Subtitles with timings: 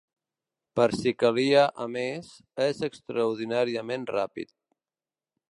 [0.77, 2.31] Per si calia, a més,
[2.69, 4.53] és extraordinàriament ràpid.